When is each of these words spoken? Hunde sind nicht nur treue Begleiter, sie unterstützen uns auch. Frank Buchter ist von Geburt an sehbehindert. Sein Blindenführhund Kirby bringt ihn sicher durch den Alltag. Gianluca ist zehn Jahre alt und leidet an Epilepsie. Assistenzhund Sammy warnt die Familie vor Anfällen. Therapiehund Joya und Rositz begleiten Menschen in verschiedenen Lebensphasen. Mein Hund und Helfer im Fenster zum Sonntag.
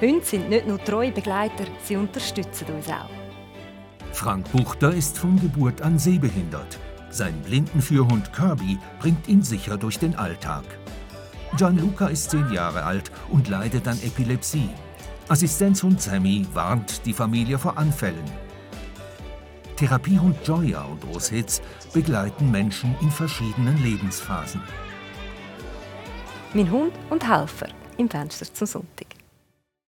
Hunde 0.00 0.24
sind 0.24 0.48
nicht 0.48 0.66
nur 0.66 0.82
treue 0.82 1.12
Begleiter, 1.12 1.64
sie 1.82 1.96
unterstützen 1.96 2.66
uns 2.74 2.88
auch. 2.88 3.10
Frank 4.12 4.50
Buchter 4.52 4.92
ist 4.92 5.18
von 5.18 5.38
Geburt 5.40 5.82
an 5.82 5.98
sehbehindert. 5.98 6.78
Sein 7.10 7.40
Blindenführhund 7.42 8.32
Kirby 8.32 8.78
bringt 8.98 9.28
ihn 9.28 9.42
sicher 9.42 9.76
durch 9.76 9.98
den 9.98 10.14
Alltag. 10.16 10.64
Gianluca 11.56 12.08
ist 12.08 12.30
zehn 12.30 12.50
Jahre 12.52 12.84
alt 12.84 13.12
und 13.30 13.48
leidet 13.48 13.86
an 13.86 13.98
Epilepsie. 14.02 14.70
Assistenzhund 15.28 16.02
Sammy 16.02 16.46
warnt 16.52 17.06
die 17.06 17.12
Familie 17.12 17.58
vor 17.58 17.78
Anfällen. 17.78 18.24
Therapiehund 19.76 20.36
Joya 20.44 20.84
und 20.84 21.04
Rositz 21.04 21.62
begleiten 21.92 22.50
Menschen 22.50 22.94
in 23.00 23.10
verschiedenen 23.10 23.80
Lebensphasen. 23.82 24.60
Mein 26.52 26.70
Hund 26.70 26.92
und 27.10 27.28
Helfer 27.28 27.68
im 27.96 28.08
Fenster 28.08 28.52
zum 28.52 28.66
Sonntag. 28.66 29.13